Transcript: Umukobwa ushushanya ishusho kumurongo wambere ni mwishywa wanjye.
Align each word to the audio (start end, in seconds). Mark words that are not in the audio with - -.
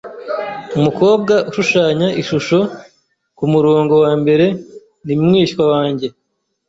Umukobwa 0.77 1.33
ushushanya 1.49 2.07
ishusho 2.21 2.59
kumurongo 3.37 3.93
wambere 4.03 4.45
ni 5.05 5.13
mwishywa 5.23 5.63
wanjye. 5.73 6.07